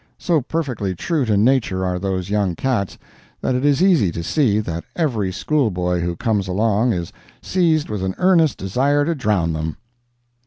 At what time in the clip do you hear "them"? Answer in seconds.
9.53-9.77